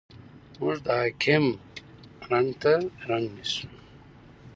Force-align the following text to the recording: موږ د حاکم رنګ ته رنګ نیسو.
موږ 0.59 0.77
د 0.85 0.87
حاکم 1.01 1.45
رنګ 2.31 2.49
ته 2.61 2.73
رنګ 3.09 3.25
نیسو. 3.35 3.67